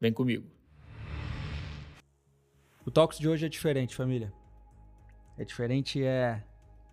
[0.00, 0.46] Vem comigo.
[2.84, 4.32] O Talks de hoje é diferente, família.
[5.36, 6.42] É diferente, é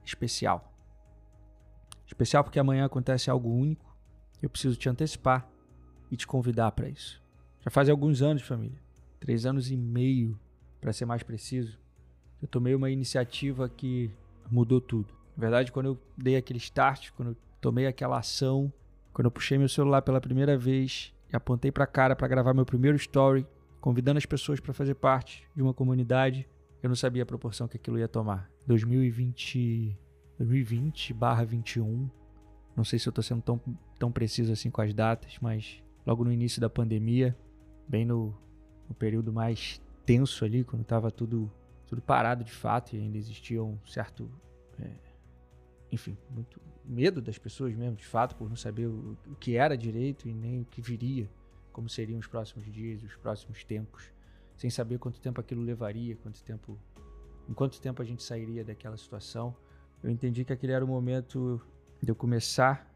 [0.04, 0.74] especial.
[2.06, 3.96] Especial porque amanhã acontece algo único
[4.42, 5.48] e eu preciso te antecipar
[6.12, 7.22] e te convidar para isso.
[7.62, 8.80] Já faz alguns anos, família,
[9.20, 10.40] três anos e meio,
[10.80, 11.80] para ser mais preciso,
[12.42, 14.12] eu tomei uma iniciativa que
[14.52, 15.14] mudou tudo.
[15.36, 18.72] Na verdade, quando eu dei aquele start, quando eu tomei aquela ação,
[19.12, 22.54] quando eu puxei meu celular pela primeira vez e apontei para a cara para gravar
[22.54, 23.46] meu primeiro story,
[23.80, 26.48] convidando as pessoas para fazer parte de uma comunidade,
[26.82, 28.50] eu não sabia a proporção que aquilo ia tomar.
[28.68, 29.98] 2020,
[30.40, 32.10] 2020/21.
[32.76, 33.62] Não sei se eu estou sendo tão,
[33.98, 37.36] tão preciso assim com as datas, mas logo no início da pandemia,
[37.88, 38.36] bem no,
[38.88, 41.52] no período mais tenso ali, quando estava tudo
[41.88, 44.30] tudo parado de fato e ainda existia um certo
[44.80, 44.90] é,
[45.92, 49.78] enfim, muito medo das pessoas mesmo, de fato, por não saber o, o, que era
[49.78, 51.30] direito e nem o que viria,
[51.72, 54.12] como seriam os próximos dias, os próximos tempos,
[54.56, 56.78] sem saber quanto tempo aquilo levaria, quanto tempo,
[57.50, 59.56] em quanto tempo a gente sairia daquela situação.
[60.04, 61.62] Eu entendi que aquele era o momento
[62.02, 62.90] de eu começar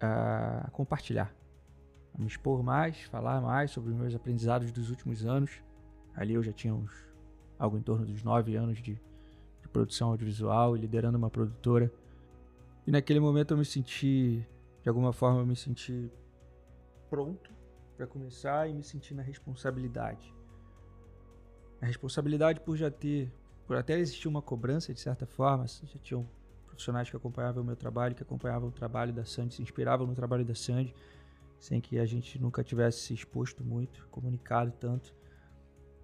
[0.00, 1.34] a compartilhar,
[2.14, 5.62] a me expor mais, falar mais sobre os meus aprendizados dos últimos anos.
[6.14, 6.92] Ali eu já tinha uns,
[7.58, 11.92] algo em torno dos nove anos de, de produção audiovisual e liderando uma produtora
[12.88, 14.42] e naquele momento eu me senti,
[14.82, 16.10] de alguma forma, eu me senti
[17.10, 17.52] pronto
[17.94, 20.34] para começar e me senti na responsabilidade.
[21.82, 23.30] A responsabilidade por já ter,
[23.66, 26.26] por até existir uma cobrança de certa forma, já tinham
[26.64, 30.14] profissionais que acompanhavam o meu trabalho, que acompanhavam o trabalho da Sandy, se inspiravam no
[30.14, 30.94] trabalho da Sandy,
[31.60, 35.14] sem que a gente nunca tivesse se exposto muito, comunicado tanto,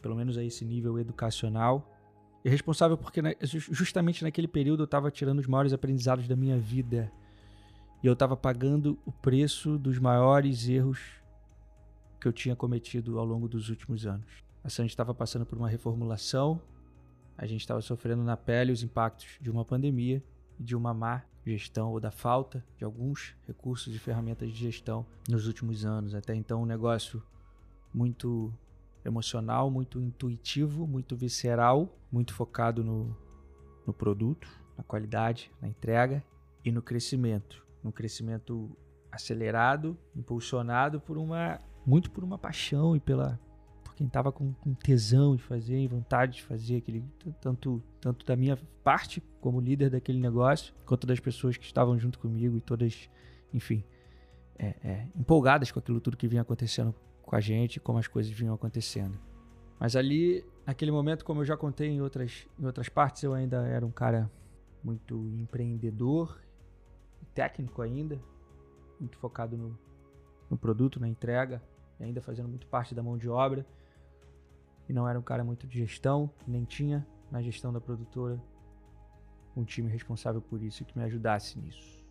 [0.03, 1.94] pelo menos a esse nível educacional.
[2.45, 7.11] E responsável porque justamente naquele período eu estava tirando os maiores aprendizados da minha vida.
[8.03, 11.01] E eu estava pagando o preço dos maiores erros
[12.21, 14.45] que eu tinha cometido ao longo dos últimos anos.
[14.63, 16.61] A Sandy estava passando por uma reformulação,
[17.37, 20.23] a gente estava sofrendo na pele os impactos de uma pandemia
[20.59, 25.05] e de uma má gestão ou da falta de alguns recursos e ferramentas de gestão
[25.29, 26.15] nos últimos anos.
[26.15, 27.23] Até então, um negócio
[27.93, 28.53] muito
[29.05, 33.17] emocional, muito intuitivo, muito visceral, muito focado no,
[33.87, 36.25] no produto, na qualidade, na entrega
[36.65, 37.65] e no crescimento.
[37.83, 38.77] No crescimento
[39.13, 43.39] acelerado, impulsionado por uma muito por uma paixão e pela
[43.85, 47.05] por quem estava com, com, tesão de fazer e vontade de fazer aquele
[47.41, 52.19] tanto tanto da minha parte como líder daquele negócio quanto das pessoas que estavam junto
[52.19, 53.09] comigo e todas
[53.53, 53.85] enfim
[54.59, 58.33] é, é, empolgadas com aquilo tudo que vinha acontecendo com a gente, como as coisas
[58.33, 59.19] vinham acontecendo.
[59.79, 63.67] Mas ali, naquele momento, como eu já contei em outras, em outras partes, eu ainda
[63.67, 64.31] era um cara
[64.83, 66.41] muito empreendedor,
[67.35, 68.21] técnico ainda,
[69.01, 69.79] muito focado no,
[70.49, 71.63] no produto, na entrega,
[71.99, 73.67] ainda fazendo muito parte da mão de obra.
[74.89, 78.41] E não era um cara muito de gestão, nem tinha na gestão da produtora
[79.57, 82.05] um time responsável por isso que me ajudasse nisso.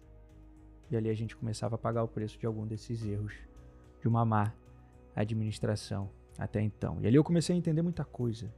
[0.90, 3.34] E ali a gente começava a pagar o preço de algum desses erros
[4.02, 4.54] de uma má
[5.16, 7.00] administração até então.
[7.02, 8.54] E ali eu comecei a entender muita coisa.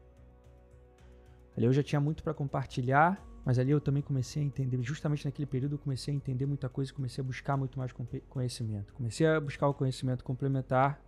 [1.55, 5.25] Ali eu já tinha muito para compartilhar, mas ali eu também comecei a entender, justamente
[5.25, 7.93] naquele período eu comecei a entender muita coisa, comecei a buscar muito mais
[8.27, 8.93] conhecimento.
[8.93, 11.01] Comecei a buscar o conhecimento complementar,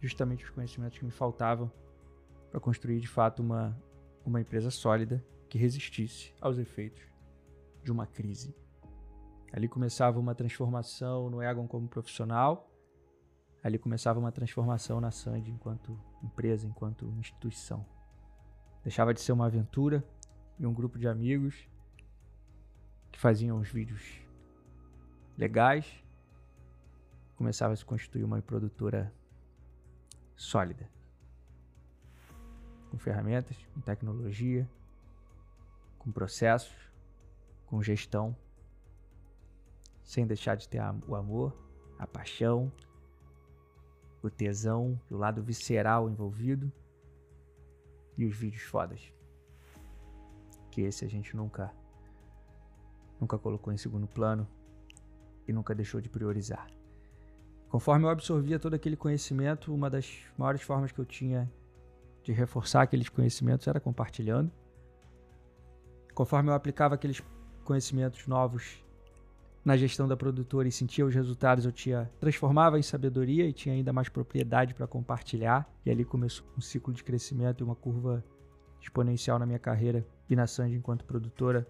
[0.00, 1.70] justamente os conhecimentos que me faltavam
[2.50, 3.76] para construir de fato uma,
[4.24, 7.02] uma empresa sólida que resistisse aos efeitos
[7.82, 8.54] de uma crise.
[9.52, 12.70] Ali começava uma transformação no Egon como profissional,
[13.66, 17.84] ali começava uma transformação na Sandy enquanto empresa, enquanto instituição.
[18.84, 20.04] Deixava de ser uma aventura
[20.56, 21.68] e um grupo de amigos
[23.10, 24.20] que faziam os vídeos
[25.36, 25.84] legais,
[27.34, 29.12] começava a se constituir uma produtora
[30.36, 30.88] sólida,
[32.88, 34.70] com ferramentas, com tecnologia,
[35.98, 36.74] com processos,
[37.66, 38.36] com gestão,
[40.04, 41.52] sem deixar de ter o amor,
[41.98, 42.70] a paixão,
[44.26, 46.70] o tesão, o lado visceral envolvido
[48.16, 49.00] e os vídeos fodas.
[50.70, 51.72] Que esse a gente nunca
[53.20, 54.46] nunca colocou em segundo plano
[55.48, 56.66] e nunca deixou de priorizar.
[57.68, 61.50] Conforme eu absorvia todo aquele conhecimento, uma das maiores formas que eu tinha
[62.22, 64.50] de reforçar aqueles conhecimentos era compartilhando.
[66.14, 67.22] Conforme eu aplicava aqueles
[67.64, 68.82] conhecimentos novos
[69.66, 73.74] na gestão da produtora e sentia os resultados, eu tinha transformava em sabedoria e tinha
[73.74, 75.68] ainda mais propriedade para compartilhar.
[75.84, 78.24] E ali começou um ciclo de crescimento e uma curva
[78.80, 81.66] exponencial na minha carreira e na Sandy enquanto produtora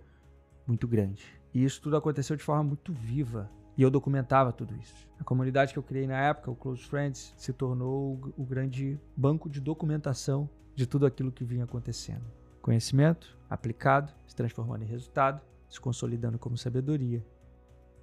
[0.66, 1.24] muito grande.
[1.54, 3.50] E isso tudo aconteceu de forma muito viva.
[3.78, 5.08] E eu documentava tudo isso.
[5.18, 9.48] A comunidade que eu criei na época, o Close Friends, se tornou o grande banco
[9.48, 12.26] de documentação de tudo aquilo que vinha acontecendo.
[12.60, 17.24] Conhecimento aplicado, se transformando em resultado, se consolidando como sabedoria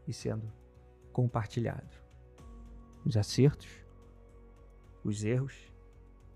[0.08, 0.52] e sendo
[1.12, 1.96] compartilhado.
[3.06, 3.70] Os acertos,
[5.04, 5.72] os erros,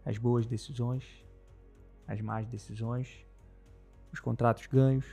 [0.05, 1.25] as boas decisões,
[2.07, 3.25] as más decisões,
[4.11, 5.05] os contratos ganhos,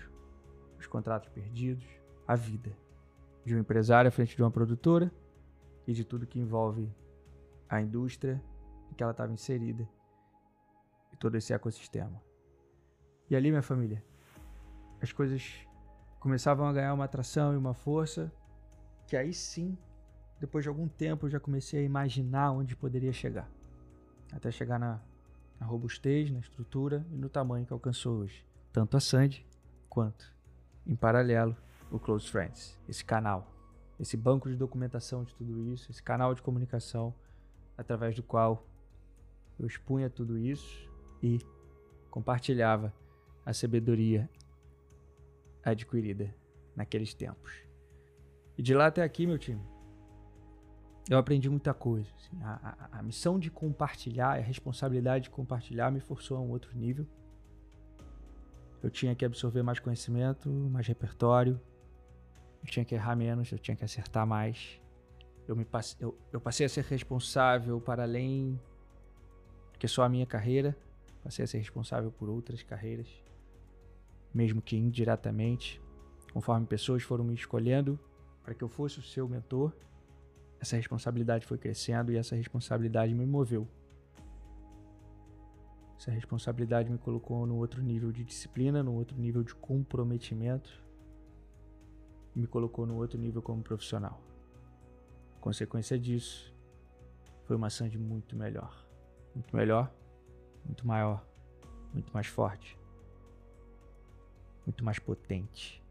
[0.79, 1.85] os contratos perdidos,
[2.27, 2.77] a vida
[3.45, 5.13] de um empresário à frente de uma produtora
[5.87, 6.91] e de tudo que envolve
[7.69, 8.43] a indústria
[8.91, 9.89] em que ela estava inserida
[11.13, 12.23] e todo esse ecossistema.
[13.29, 14.03] E ali, minha família,
[15.01, 15.67] as coisas
[16.19, 18.33] começavam a ganhar uma atração e uma força
[19.07, 19.77] que aí sim,
[20.41, 23.49] depois de algum tempo, eu já comecei a imaginar onde poderia chegar.
[24.33, 25.01] Até chegar na,
[25.61, 28.45] na robustez, na estrutura e no tamanho que alcançou hoje.
[28.73, 29.47] Tanto a Sandy
[29.89, 30.33] quanto,
[30.87, 31.57] em paralelo,
[31.91, 33.53] o Close Friends, esse canal,
[34.01, 37.15] esse banco de documentação de tudo isso, esse canal de comunicação
[37.79, 38.67] através do qual
[39.59, 40.91] eu expunha tudo isso
[41.23, 41.39] e
[42.11, 42.93] compartilhava
[43.47, 44.29] a sabedoria
[45.65, 46.35] adquirida
[46.75, 47.53] naqueles tempos.
[48.57, 49.61] E de lá até aqui, meu time,
[51.11, 52.09] eu aprendi muita coisa.
[52.17, 56.51] Assim, a, a, a, missão de compartilhar, a responsabilidade de compartilhar me forçou a um
[56.51, 57.07] outro nível.
[58.83, 61.61] Eu tinha que absorver mais conhecimento, mais repertório,
[62.63, 64.81] eu tinha que errar menos, eu tinha que acertar mais.
[65.47, 68.59] Eu, me passe, eu, eu passei a ser responsável para além
[69.79, 70.77] que só a minha carreira,
[71.23, 73.09] passei a ser responsável por outras carreiras,
[74.33, 75.83] mesmo que indiretamente,
[76.33, 77.99] conforme pessoas foram me escolhendo
[78.45, 79.73] para que eu fosse o seu mentor.
[80.61, 83.67] Essa responsabilidade foi crescendo e essa responsabilidade me moveu.
[85.99, 90.85] Essa responsabilidade me colocou no outro nível de disciplina, no outro nível de comprometimento
[92.35, 94.21] me colocou no outro nível como profissional.
[95.41, 96.53] Consequência disso,
[97.45, 98.85] foi uma Sandy muito melhor.
[99.35, 99.93] Muito melhor,
[100.65, 101.25] muito maior,
[101.93, 102.79] muito mais forte,
[104.65, 105.83] muito mais potente,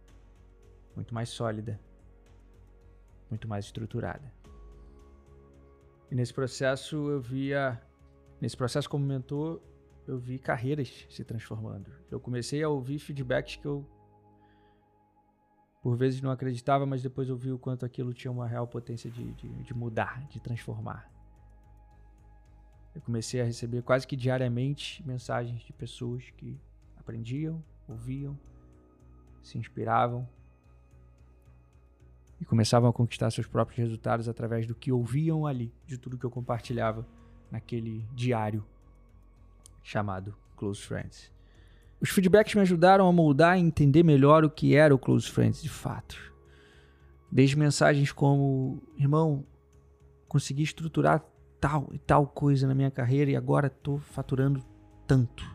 [0.96, 1.80] muito mais sólida,
[3.34, 4.32] muito mais estruturada.
[6.12, 7.82] E nesse processo eu via,
[8.40, 9.60] nesse processo como mentor,
[10.08, 11.92] eu vi carreiras se transformando.
[12.12, 13.86] Eu comecei a ouvir feedbacks que eu
[15.82, 19.10] por vezes não acreditava, mas depois eu vi o quanto aquilo tinha uma real potência
[19.10, 21.12] de, de, de mudar, de transformar.
[22.96, 26.58] Eu comecei a receber quase que diariamente mensagens de pessoas que
[26.96, 28.40] aprendiam, ouviam,
[29.42, 30.30] se inspiravam
[32.44, 36.26] e começavam a conquistar seus próprios resultados através do que ouviam ali, de tudo que
[36.26, 37.08] eu compartilhava
[37.50, 38.66] naquele diário
[39.82, 41.32] chamado Close Friends.
[42.02, 45.64] Os feedbacks me ajudaram a moldar e entender melhor o que era o Close Friends
[45.64, 46.18] de fato.
[47.32, 49.46] Desde mensagens como: irmão,
[50.28, 51.24] consegui estruturar
[51.62, 54.62] tal e tal coisa na minha carreira e agora estou faturando
[55.08, 55.50] tanto.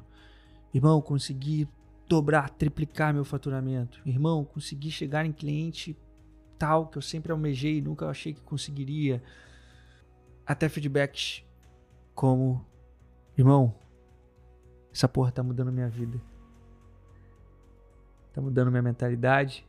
[0.73, 1.69] Irmão, consegui
[2.09, 4.01] dobrar, triplicar meu faturamento.
[4.07, 5.95] Irmão, consegui chegar em cliente
[6.59, 9.23] tal que eu sempre almejei e nunca achei que conseguiria.
[10.47, 11.45] Até feedbacks
[12.15, 12.65] como:
[13.37, 13.75] irmão,
[14.93, 16.21] essa porra tá mudando minha vida
[18.39, 19.67] tá mudando minha mentalidade,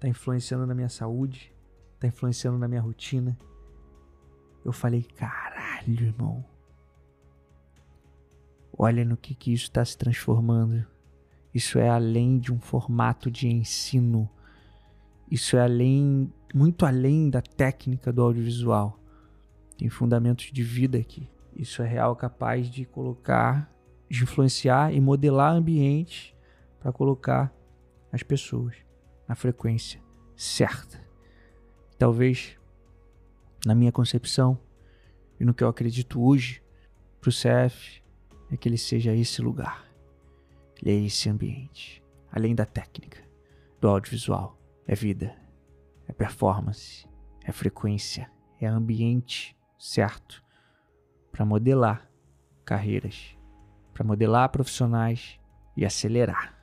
[0.00, 1.52] tá influenciando na minha saúde,
[2.00, 3.38] tá influenciando na minha rotina.
[4.64, 6.44] Eu falei, caralho, irmão.
[8.76, 10.84] Olha no que, que isso está se transformando.
[11.54, 14.28] Isso é além de um formato de ensino.
[15.30, 18.98] Isso é além, muito além da técnica do audiovisual.
[19.76, 21.28] Tem fundamentos de vida aqui.
[21.54, 23.70] Isso é real capaz de colocar,
[24.08, 26.34] de influenciar e modelar ambientes
[26.80, 27.52] para colocar
[28.12, 28.76] as pessoas
[29.26, 30.00] na frequência
[30.36, 31.00] certa.
[31.98, 32.56] Talvez,
[33.64, 34.58] na minha concepção
[35.40, 36.62] e no que eu acredito hoje,
[37.20, 38.02] para o CF,
[38.50, 39.84] é que ele seja esse lugar,
[40.80, 43.18] ele é esse ambiente, além da técnica,
[43.80, 44.56] do audiovisual.
[44.86, 45.36] É vida,
[46.06, 47.08] é performance,
[47.44, 50.44] é frequência, é ambiente certo
[51.32, 52.10] para modelar
[52.64, 53.36] carreiras,
[53.92, 55.38] para modelar profissionais
[55.76, 56.56] e acelerar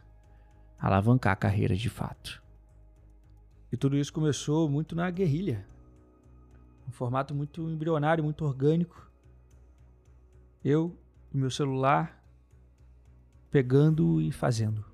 [0.83, 2.43] alavancar a carreira de fato.
[3.71, 5.65] E tudo isso começou muito na guerrilha.
[6.89, 9.09] formato muito embrionário, muito orgânico.
[10.61, 10.93] Eu
[11.33, 12.21] e meu celular
[13.49, 14.92] pegando e fazendo.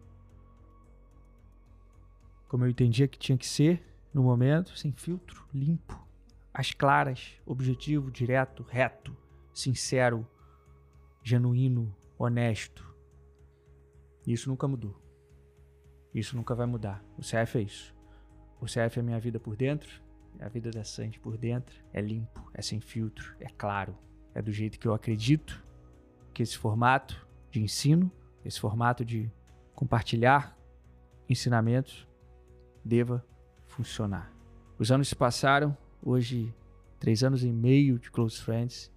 [2.50, 5.98] Como eu entendia que tinha que ser no momento, sem filtro, limpo,
[6.52, 9.16] às claras, objetivo, direto, reto,
[9.54, 10.28] sincero,
[11.24, 12.84] genuíno, honesto.
[14.26, 15.00] Isso nunca mudou.
[16.14, 17.06] Isso nunca vai mudar.
[17.20, 17.96] O CF é isso.
[18.60, 20.02] O CF é minha vida por dentro,
[20.40, 21.80] é a vida da Sandy por dentro.
[21.94, 23.96] É limpo, é sem filtro, é claro.
[24.34, 25.64] É do jeito que eu acredito
[26.34, 28.12] que esse formato de ensino,
[28.44, 29.32] esse formato de
[29.76, 30.58] compartilhar
[31.30, 32.09] ensinamentos
[32.84, 33.26] deva
[33.68, 34.32] funcionar.
[34.78, 36.54] Os anos se passaram, hoje,
[37.00, 38.92] três anos e meio de Close Friends,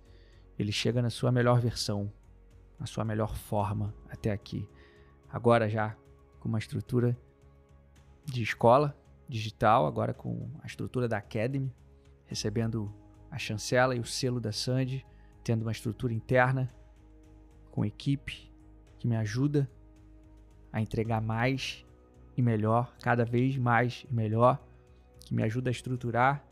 [0.58, 2.12] ele chega na sua melhor versão,
[2.78, 4.68] na sua melhor forma até aqui.
[5.30, 5.96] Agora já
[6.40, 7.16] com uma estrutura
[8.24, 8.96] de escola
[9.28, 11.74] digital, agora com a estrutura da Academy,
[12.26, 12.92] recebendo
[13.30, 15.06] a chancela e o selo da Sandy,
[15.42, 16.72] tendo uma estrutura interna
[17.70, 18.52] com equipe
[18.98, 19.68] que me ajuda
[20.72, 21.84] a entregar mais
[22.36, 24.62] e melhor, cada vez mais e melhor,
[25.20, 26.44] que me ajuda a estruturar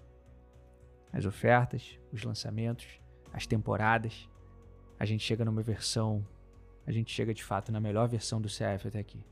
[1.13, 2.87] as ofertas, os lançamentos,
[3.33, 4.29] as temporadas.
[4.99, 6.27] A gente chega numa versão,
[6.87, 9.25] a gente chega de fato na melhor versão do CF até aqui.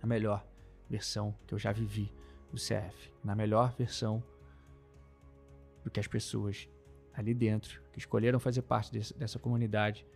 [0.00, 0.46] Na melhor
[0.88, 2.12] versão que eu já vivi
[2.50, 4.22] do CF, na melhor versão
[5.82, 6.68] do que as pessoas
[7.12, 10.06] ali dentro que escolheram fazer parte desse, dessa comunidade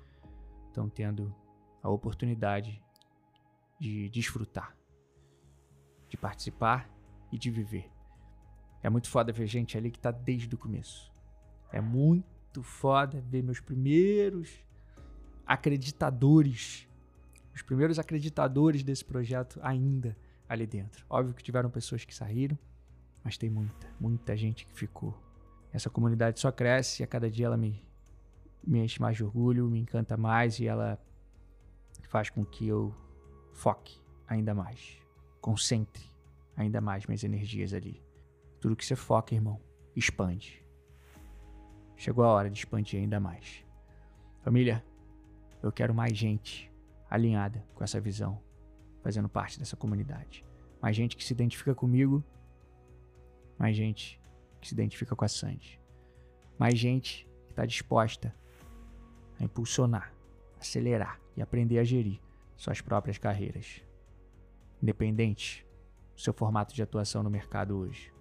[0.69, 1.35] estão tendo
[1.83, 2.83] a oportunidade
[3.79, 4.77] de desfrutar,
[6.13, 6.91] de participar
[7.33, 7.91] e de viver.
[8.83, 11.11] É muito foda ver gente ali que tá desde o começo.
[11.73, 14.63] É muito foda ver meus primeiros
[15.47, 16.87] acreditadores
[17.55, 20.17] os primeiros acreditadores desse projeto ainda
[20.47, 21.05] ali dentro.
[21.09, 22.59] Óbvio que tiveram pessoas que saíram,
[23.25, 25.19] mas tem muita, muita gente que ficou.
[25.73, 27.83] Essa comunidade só cresce e a cada dia ela me,
[28.67, 30.99] me enche mais de orgulho, me encanta mais e ela
[32.09, 32.95] faz com que eu
[33.53, 35.02] foque ainda mais,
[35.43, 36.09] concentre
[36.57, 38.01] ainda mais minhas energias ali.
[38.61, 39.61] Tudo que você foca, irmão,
[39.95, 40.65] expande.
[41.97, 43.65] Chegou a hora de expandir ainda mais.
[44.43, 44.83] Família,
[45.63, 46.71] eu quero mais gente
[47.11, 48.41] alinhada com essa visão,
[49.03, 50.45] fazendo parte dessa comunidade.
[50.81, 52.25] Mais gente que se identifica comigo,
[53.59, 54.21] mais gente
[54.61, 55.81] que se identifica com a Sandy.
[56.59, 58.35] Mais gente que está disposta
[59.39, 60.13] a impulsionar,
[60.61, 62.21] acelerar e aprender a gerir
[62.57, 63.83] suas próprias carreiras.
[64.83, 65.67] Independente
[66.17, 68.13] seu formato de atuação no mercado hoje.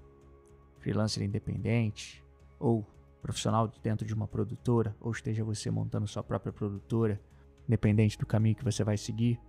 [0.79, 2.23] Freelancer independente
[2.59, 2.85] ou
[3.21, 7.21] profissional dentro de uma produtora, ou esteja você montando sua própria produtora,
[7.67, 9.39] independente do caminho que você vai seguir.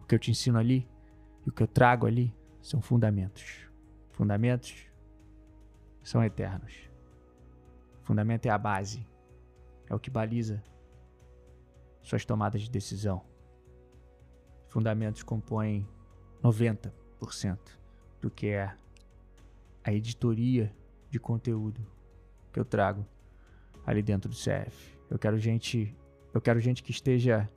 [0.00, 0.88] O que eu te ensino ali
[1.46, 3.66] e o que eu trago ali são fundamentos.
[4.10, 4.86] Fundamentos
[6.02, 6.90] são eternos.
[8.02, 9.06] Fundamento é a base,
[9.88, 10.62] é o que baliza
[12.02, 13.24] suas tomadas de decisão.
[14.68, 15.88] Fundamentos compõem
[16.42, 17.58] 90%
[18.20, 18.74] do que é
[19.84, 20.74] a editoria
[21.10, 21.84] de conteúdo
[22.52, 23.06] que eu trago
[23.86, 24.98] ali dentro do CF.
[25.10, 25.94] Eu quero gente
[26.34, 27.48] eu quero gente que esteja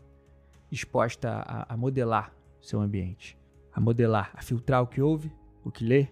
[0.69, 3.37] disposta a, a modelar seu ambiente,
[3.73, 5.31] a modelar, a filtrar o que ouve,
[5.63, 6.09] o que lê,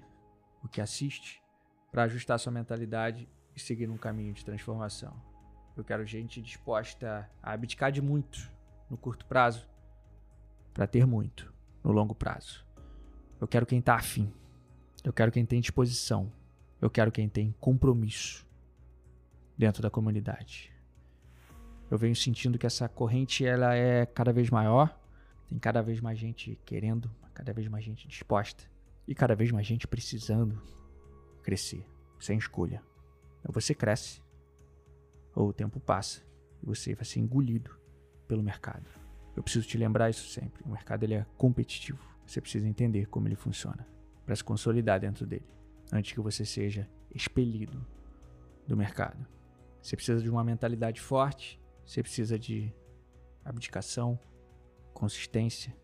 [0.64, 1.42] o que assiste,
[1.92, 5.14] para ajustar sua mentalidade e seguir um caminho de transformação.
[5.76, 8.50] Eu quero gente disposta a abdicar de muito
[8.90, 9.68] no curto prazo
[10.74, 11.53] para ter muito
[11.84, 12.66] no longo prazo.
[13.40, 14.32] Eu quero quem está afim.
[15.04, 16.32] Eu quero quem tem disposição.
[16.82, 18.48] Eu quero quem tem compromisso
[19.58, 20.74] dentro da comunidade
[21.94, 25.00] eu venho sentindo que essa corrente ela é cada vez maior,
[25.48, 28.64] tem cada vez mais gente querendo, cada vez mais gente disposta
[29.08, 30.60] e cada vez mais gente precisando
[31.44, 31.86] crescer,
[32.20, 32.82] sem escolha.
[33.46, 34.24] Ou você cresce,
[35.36, 36.24] ou o tempo passa
[36.64, 37.78] e você vai ser engolido
[38.28, 38.90] pelo mercado.
[39.36, 40.64] Eu preciso te lembrar isso sempre.
[40.64, 42.00] O mercado ele é competitivo.
[42.26, 43.86] Você precisa entender como ele funciona
[44.26, 45.46] para se consolidar dentro dele,
[45.92, 47.86] antes que você seja expelido
[48.68, 49.26] do mercado.
[49.82, 52.74] Você precisa de uma mentalidade forte você precisa de
[53.44, 54.18] abdicação,
[54.94, 55.76] consistência.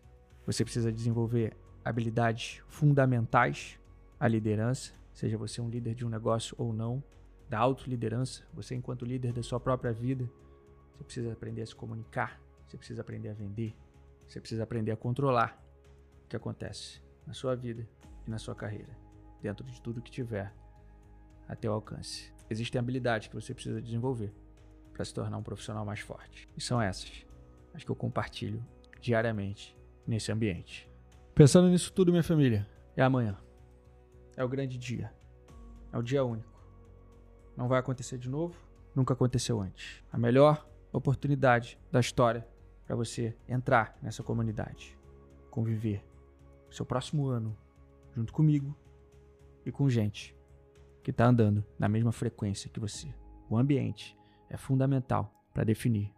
[0.46, 3.78] Você precisa desenvolver habilidades fundamentais
[4.18, 7.02] à liderança, seja você um líder de um negócio ou não,
[7.48, 10.30] da autoliderança, você enquanto líder da sua própria vida,
[10.92, 12.40] você precisa aprender a se comunicar,
[12.70, 13.74] você precisa aprender a vender,
[14.28, 15.60] você precisa aprender a controlar
[16.24, 17.86] o que acontece na sua vida
[18.26, 18.96] e na sua carreira,
[19.42, 20.54] dentro de tudo que tiver
[21.48, 22.32] a teu alcance.
[22.48, 24.32] Existem habilidades que você precisa desenvolver
[24.92, 26.48] para se tornar um profissional mais forte.
[26.56, 27.26] E são essas
[27.74, 28.64] as que eu compartilho
[29.00, 30.88] diariamente nesse ambiente.
[31.34, 33.36] Pensando nisso tudo, minha família, é amanhã.
[34.36, 35.12] É o grande dia.
[35.92, 36.48] É o dia único.
[37.56, 38.56] Não vai acontecer de novo,
[38.94, 40.02] nunca aconteceu antes.
[40.12, 42.46] A melhor oportunidade da história
[42.90, 44.98] para você entrar nessa comunidade,
[45.48, 46.04] conviver
[46.68, 47.56] o seu próximo ano
[48.16, 48.76] junto comigo
[49.64, 50.36] e com gente
[51.00, 53.06] que está andando na mesma frequência que você.
[53.48, 54.18] O ambiente
[54.48, 56.12] é fundamental para definir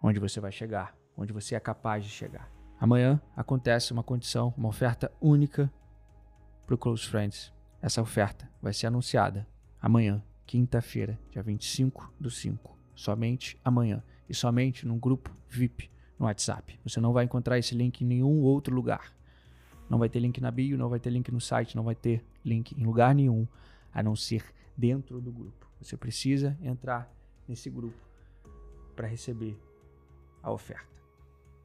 [0.00, 2.48] onde você vai chegar, onde você é capaz de chegar.
[2.78, 5.72] Amanhã acontece uma condição, uma oferta única
[6.64, 7.52] para o Close Friends.
[7.80, 9.44] Essa oferta vai ser anunciada
[9.80, 12.78] amanhã, quinta-feira, dia 25 do 5.
[12.94, 14.04] Somente amanhã.
[14.28, 15.91] E somente num grupo VIP
[16.22, 16.78] no WhatsApp.
[16.84, 19.12] Você não vai encontrar esse link em nenhum outro lugar.
[19.90, 22.24] Não vai ter link na bio, não vai ter link no site, não vai ter
[22.44, 23.46] link em lugar nenhum
[23.92, 24.44] a não ser
[24.76, 25.68] dentro do grupo.
[25.80, 27.12] Você precisa entrar
[27.46, 27.98] nesse grupo
[28.94, 29.58] para receber
[30.42, 30.86] a oferta.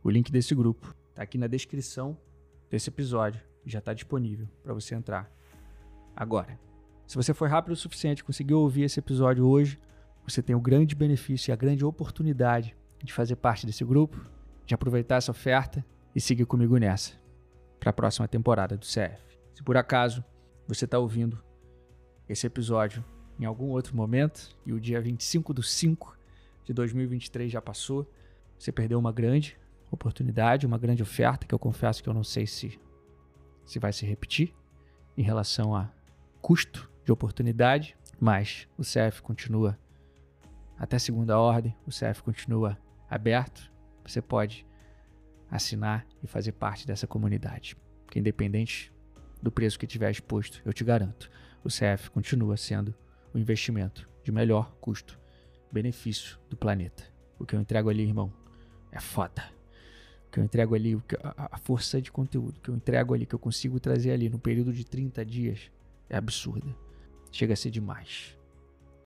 [0.04, 2.18] O link desse grupo está aqui na descrição
[2.70, 5.32] desse episódio e já está disponível para você entrar
[6.16, 6.60] agora.
[7.06, 9.80] Se você foi rápido o suficiente, conseguiu ouvir esse episódio hoje,
[10.28, 14.20] você tem o grande benefício e a grande oportunidade de fazer parte desse grupo,
[14.68, 15.84] de aproveitar essa oferta
[16.14, 17.14] e seguir comigo nessa
[17.80, 19.40] para a próxima temporada do CF.
[19.56, 20.24] Se por acaso
[20.68, 21.42] você está ouvindo
[22.28, 23.04] esse episódio
[23.40, 26.18] em algum outro momento e o dia 25 do 5
[26.66, 28.12] de 2023 já passou,
[28.60, 29.58] você perdeu uma grande
[29.90, 32.80] oportunidade, uma grande oferta que eu confesso que eu não sei se
[33.66, 34.54] se vai se repetir
[35.18, 35.92] em relação a
[36.42, 39.78] custo de oportunidade, mas o CF continua
[40.78, 42.78] até segunda ordem, o CF continua
[43.10, 43.72] aberto.
[44.08, 44.66] Você pode
[45.52, 47.76] assinar e fazer parte dessa comunidade.
[48.06, 48.92] Porque independente
[49.42, 51.30] do preço que tiver exposto, eu te garanto,
[51.64, 52.96] o CF continua sendo
[53.34, 57.04] o investimento de melhor custo-benefício do planeta.
[57.38, 58.34] O que eu entrego ali, irmão,
[58.92, 59.44] é foda.
[60.28, 61.00] O que eu entrego ali,
[61.36, 64.74] a força de conteúdo que eu entrego ali, que eu consigo trazer ali no período
[64.74, 65.72] de 30 dias,
[66.10, 66.76] é absurda.
[67.32, 68.37] Chega a ser demais.